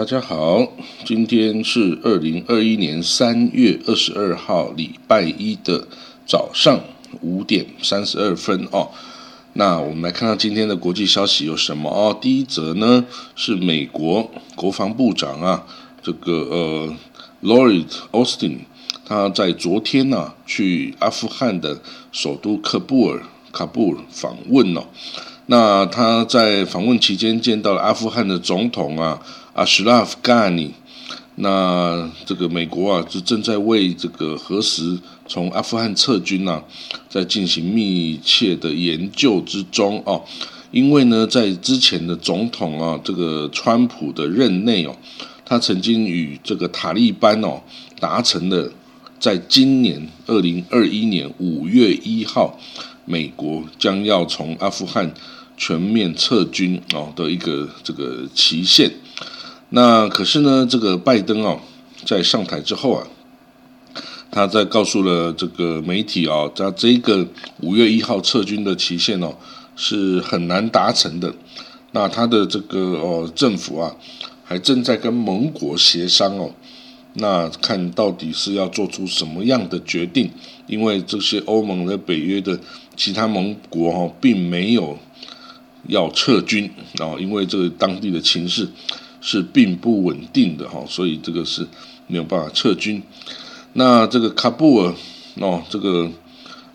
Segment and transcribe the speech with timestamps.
[0.00, 0.66] 大家好，
[1.04, 5.86] 今天是二零二一年三月二十二号，礼拜一的
[6.24, 6.80] 早上
[7.20, 8.88] 五点三十二分哦。
[9.52, 12.16] 那我们来看看今天的国际消息有什么哦。
[12.18, 13.04] 第一则呢
[13.36, 15.66] 是美国国防部长啊，
[16.02, 16.96] 这个呃
[17.42, 18.60] ，Lloyd Austin，
[19.04, 21.78] 他在昨天呢去阿富汗的
[22.10, 23.22] 首都喀布尔，
[23.52, 24.84] 喀布尔访问哦。
[25.44, 29.20] 那他在访问期间见到了阿富汗的总统啊。
[29.52, 30.72] 阿什拉夫·盖尼，
[31.34, 36.62] 那这个美国啊，就正在为这个何时从阿富汗撤军呢，
[37.08, 40.24] 在进行密切的研究之中哦。
[40.70, 44.96] 因为呢，在之前的总统啊，这个川普的任内哦，
[45.44, 47.60] 他曾经与这个塔利班哦
[47.98, 48.70] 达成了，
[49.18, 52.56] 在今年二零二一年五月一号，
[53.04, 55.12] 美国将要从阿富汗
[55.56, 58.92] 全面撤军哦的一个这个期限。
[59.72, 61.60] 那可是呢，这个拜登哦，
[62.04, 63.06] 在上台之后啊，
[64.32, 67.24] 他在告诉了这个媒体啊，在这个
[67.60, 69.36] 五月一号撤军的期限哦，
[69.76, 71.32] 是很难达成的。
[71.92, 73.94] 那他的这个哦政府啊，
[74.42, 76.50] 还正在跟盟国协商哦，
[77.14, 80.28] 那看到底是要做出什么样的决定？
[80.66, 82.58] 因为这些欧盟的北约的
[82.96, 84.98] 其他盟国哦，并没有
[85.86, 86.68] 要撤军
[86.98, 88.68] 啊，因为这个当地的情势。
[89.20, 91.66] 是并不稳定的哈，所以这个是
[92.06, 93.02] 没有办法撤军。
[93.74, 94.94] 那这个喀布尔
[95.36, 96.10] 哦，这个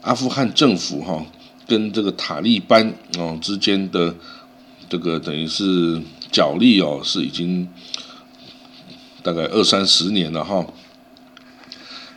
[0.02, 1.26] 阿富汗政府哈，
[1.68, 4.16] 跟这个塔利班哦之间的
[4.88, 7.68] 这个等于是角力哦，是已经
[9.24, 10.66] 大概二三十年了哈。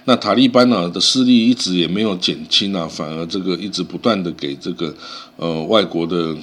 [0.05, 4.95] 那塔利班呢的势力一直也没有减轻啊，反而这个一直不断的给这个
[5.37, 6.37] 呃外国的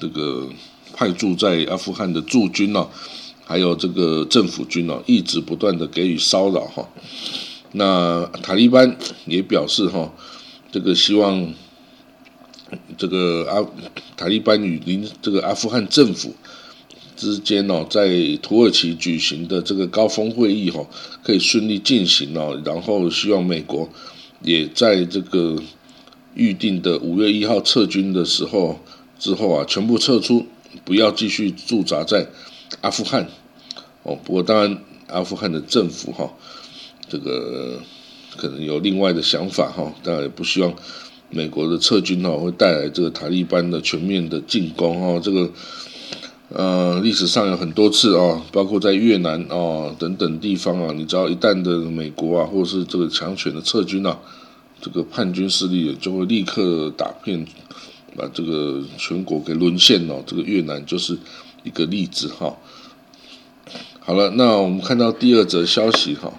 [0.00, 0.48] 这个
[0.94, 2.88] 派驻在阿富汗的驻军呢。
[3.46, 6.88] 还有这个政府军哦，一直不断的给予骚扰哈。
[7.72, 8.96] 那塔利班
[9.26, 10.12] 也表示哈，
[10.72, 11.52] 这个希望
[12.96, 13.66] 这个阿
[14.16, 16.34] 塔利班与邻这个阿富汗政府
[17.16, 18.08] 之间哦，在
[18.40, 20.86] 土耳其举行的这个高峰会议哈，
[21.22, 22.60] 可以顺利进行哦。
[22.64, 23.88] 然后希望美国
[24.42, 25.56] 也在这个
[26.34, 28.78] 预定的五月一号撤军的时候
[29.18, 30.46] 之后啊，全部撤出，
[30.84, 32.26] 不要继续驻扎在。
[32.80, 33.26] 阿富汗，
[34.02, 36.30] 哦，不过当然，阿富汗的政府哈，
[37.08, 37.80] 这个
[38.36, 40.74] 可能有另外的想法哈，当然也不希望
[41.30, 45.50] 美国的撤军哈会带来这个塔利班的全面的进攻哈，这个
[46.48, 54.18] 呃历史上有很多次啊，包括在越南啊等等地方啊，你知道一旦的美国啊或者是这个强权的撤军啊，
[54.80, 57.46] 这个叛军势力就会立刻打遍，
[58.16, 61.16] 把这个全国给沦陷了，这个越南就是。
[61.64, 62.56] 一个例子哈，
[63.98, 66.32] 好了，那我们看到第二则消息哈，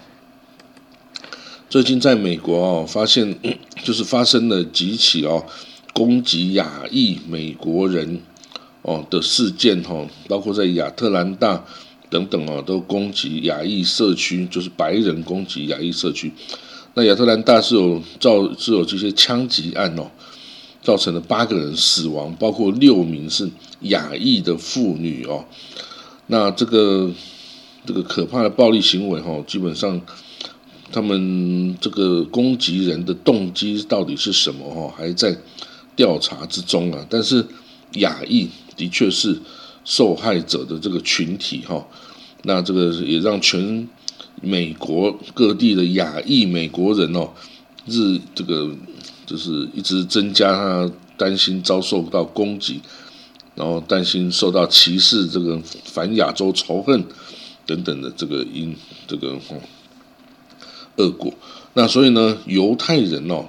[1.68, 3.38] 最近在美国哦，发现
[3.84, 5.44] 就是发生了几起哦
[5.94, 8.22] 攻击亚裔美国人
[8.84, 11.66] 哦的事件哈，包括在亚特兰大
[12.09, 16.31] 等等哦，都攻击亚裔社区，就是白人攻击亚裔社区。
[16.94, 20.09] 那亚特兰大是有造是有这些枪击案哦。
[20.85, 23.50] 造成了八个人死亡，包括六名是
[23.81, 25.44] 亚裔的妇女哦。
[26.28, 27.12] 那这个
[27.88, 30.00] 这个可怕的暴力行为哈，基本上
[30.91, 35.35] 他们这个攻击人的动机到底是什么哈，还在
[35.96, 37.03] 调查之中啊。
[37.09, 37.44] 但是
[37.94, 38.47] 亚裔
[38.78, 39.35] 的确是
[39.84, 41.84] 受害者的这个群体哈。
[42.44, 43.90] 那这个也让全
[44.40, 47.31] 美国各地的亚裔美国人哦，
[47.88, 48.70] 日这个。
[49.26, 52.82] 就是一直增加他担心遭受到攻击，
[53.56, 57.04] 然后担心受到歧视，这个反亚洲仇恨
[57.66, 58.76] 等等的这个因
[59.08, 59.38] 这个
[60.98, 61.34] 恶果。
[61.74, 63.46] 那所以呢，犹太人哦，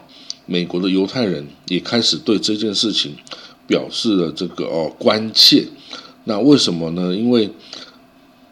[0.47, 3.15] 美国的犹太人也开始对这件事情
[3.67, 5.67] 表示了这个哦关切。
[6.25, 7.15] 那为什么呢？
[7.15, 7.51] 因为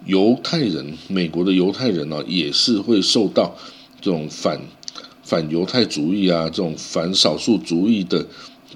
[0.05, 3.55] 犹太人，美国的犹太人呢，也是会受到
[3.99, 4.61] 这种反。
[5.25, 8.23] 反犹太主义啊，这种反少数主义的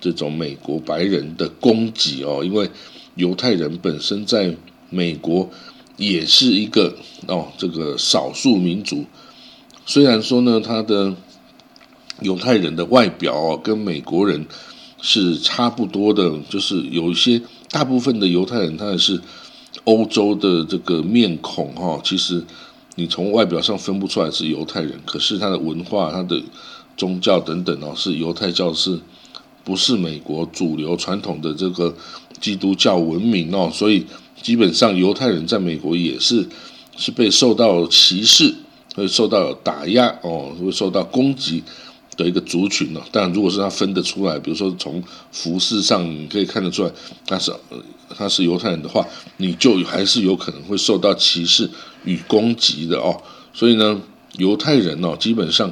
[0.02, 2.68] 这种美国白人的攻击哦，因为
[3.14, 4.56] 犹太人本身在
[4.90, 5.48] 美国
[5.96, 6.96] 也是一个
[7.28, 9.06] 哦，这个少数民族。
[9.86, 11.16] 虽然说呢，他的
[12.22, 14.44] 犹太人的外表哦，跟美国人
[15.00, 19.22] 是差不多的，就是有一些大部分的犹太人，他也是
[19.84, 22.44] 欧洲的这个面孔哈，其实。
[23.00, 26.38] 你从外表上分不出来是犹太人，可是他的文化、他的
[26.98, 29.00] 宗教等等哦，是犹太教，是
[29.64, 31.96] 不是美国主流传统的这个
[32.42, 33.72] 基督教文明哦？
[33.74, 34.06] 所以
[34.42, 36.46] 基本上犹太人在美国也是
[36.98, 38.54] 是被受到歧视，
[38.94, 41.64] 会受到打压哦，会受到攻击
[42.24, 43.02] 的一个族群呢。
[43.12, 45.02] 但如果是他分得出来，比如说从
[45.32, 46.92] 服饰上你可以看得出来，
[47.26, 47.52] 他是
[48.16, 49.06] 他是犹太人的话，
[49.38, 51.70] 你就还是有可能会受到歧视
[52.04, 53.16] 与攻击的哦。
[53.54, 54.02] 所以呢，
[54.38, 55.72] 犹太人哦，基本上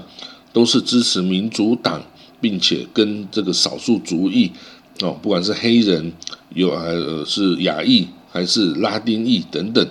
[0.54, 2.02] 都是支持民主党，
[2.40, 4.52] 并且跟这个少数族裔
[5.02, 6.12] 哦，不管是黑人
[6.56, 6.96] 有还
[7.26, 9.88] 是亚裔还是拉丁裔等等。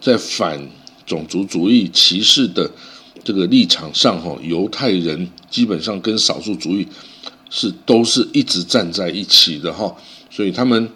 [0.00, 0.58] 在反
[1.04, 2.70] 种族主义歧视的
[3.22, 6.86] 这个立场上，哈，犹太人基本上跟少数主义
[7.48, 9.94] 是都是一直站在一起的，哈，
[10.30, 10.88] 所以他们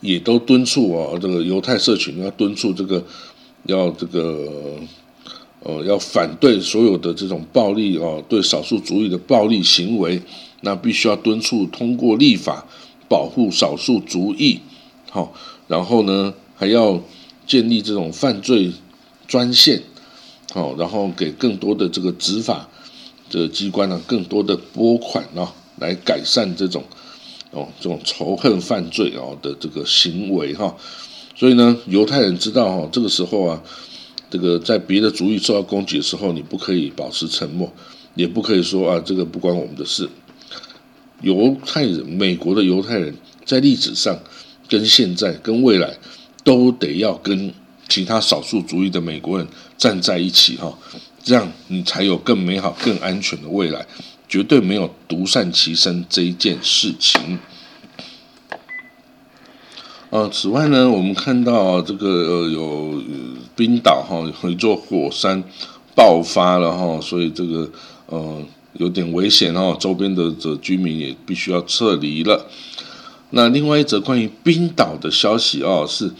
[0.00, 3.04] 也都敦促啊，这个犹太社群要敦促这个，
[3.64, 4.78] 要这个，
[5.60, 10.20] 呃，要反对所有的这种暴力哦，对少数主义的暴力行为，
[10.62, 12.66] 那必须要敦促通过立法
[13.08, 14.60] 保护少数族裔，
[15.10, 15.32] 好，
[15.68, 17.00] 然后呢，还要。
[17.44, 18.70] 建立这种犯罪
[19.26, 19.82] 专线，
[20.52, 22.68] 好，然后给更多的这个执法
[23.30, 26.84] 的机关呢，更多的拨款啊，来改善这种
[27.52, 30.76] 哦这种仇恨犯罪哦的这个行为哈。
[31.34, 33.62] 所以呢，犹太人知道哈，这个时候啊，
[34.28, 37.72] 这个在别的族裔受到攻击的时候，你不可以保持沉默，
[38.14, 40.06] 也不可以说啊，这个不关我们的事。
[41.22, 43.16] 犹太人，美国的犹太人
[43.46, 44.18] 在历史上
[44.68, 45.96] 跟现在跟未来。
[46.44, 47.54] 都得要跟
[47.92, 49.46] 其他少数族裔的美国人
[49.76, 50.72] 站在一起哈，
[51.22, 53.86] 这样你才有更美好、更安全的未来，
[54.26, 57.38] 绝对没有独善其身这一件事情。
[60.08, 63.02] 呃，此外呢，我们看到这个呃有
[63.54, 65.44] 冰岛哈有一座火山
[65.94, 67.70] 爆发了哈，所以这个
[68.06, 68.42] 呃
[68.78, 72.46] 有点危险哈，周边的这居民也必须要撤离了。
[73.34, 76.10] 那另外一则关于冰岛的消息哦，是，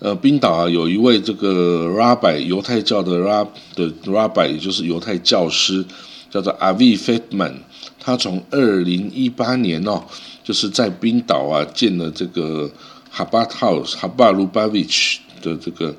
[0.00, 5.84] 呃，冰岛啊有一位这个 rabbi 犹太教的 rab 的 rabbi，也就是犹太教师，
[6.30, 7.52] 叫做 Avi Feldman，
[7.98, 10.02] 他从二零一八年哦，
[10.42, 12.70] 就是在冰岛啊建了这个
[13.14, 15.94] Habat House Habat Lubavitch 的这个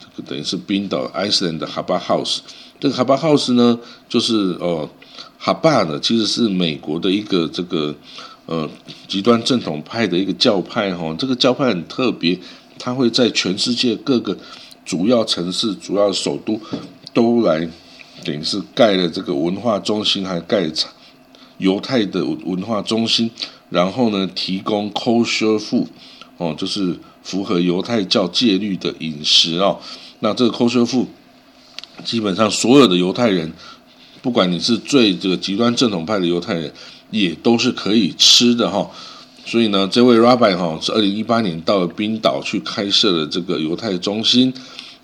[0.00, 2.38] 这个等于是冰岛 Iceland 的 Habat House，
[2.80, 4.90] 这个 Habat House 呢，就是哦
[5.40, 7.94] Habat 呢其实是美国的一个这个。
[8.50, 8.66] 呃，
[9.06, 12.34] 极端正统派的一个教派哈，这个教派很特别，
[12.78, 14.36] 它会在全世界各个
[14.84, 16.60] 主要城市、主要首都
[17.12, 17.68] 都来，
[18.24, 20.70] 等于是盖了这个文化中心，还盖
[21.58, 23.30] 犹太的文化中心，
[23.70, 25.86] 然后呢，提供 kosher food
[26.36, 29.78] 哦，就是符合犹太教戒律的饮食哦。
[30.20, 31.06] 那这个 kosher food
[32.04, 33.52] 基本上所有的犹太人，
[34.22, 36.72] 不管你是最这个极端正统派的犹太人。
[37.10, 38.86] 也都是可以吃的哈，
[39.50, 44.52] 所以呢，这位 Rabbi 哈是二零一八年到了冰岛去开设了这个犹太中心，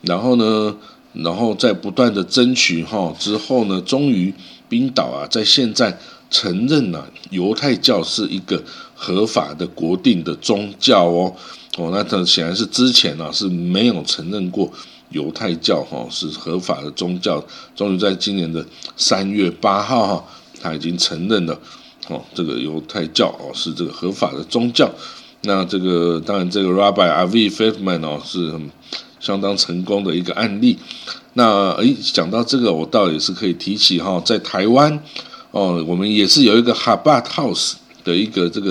[0.03, 0.77] 然后呢，
[1.15, 4.35] 然后在不断的争取哈之后呢，终于
[4.69, 5.99] 冰岛啊在现在
[6.31, 8.63] 承认了犹太教是一个
[8.95, 11.35] 合法的国定的宗教哦。
[11.79, 14.71] 哦，那它显然是之前呢是没有承认过
[15.09, 17.43] 犹太教哈是合法的宗教，
[17.75, 18.63] 终于在今年的
[18.95, 20.25] 三月八号哈，
[20.61, 21.59] 他已经承认了。
[22.09, 24.91] 哦，这个犹太教哦是这个合法的宗教，
[25.43, 28.53] 那这个当然这个 Rabbi Avi Feldman 哦是
[29.21, 30.79] 相当成功的一个案例。
[31.33, 35.03] 那诶，讲到这个，我倒也是可以提起哈，在台湾
[35.51, 37.73] 哦，我们也是有一个 haba House
[38.05, 38.63] 的一个这个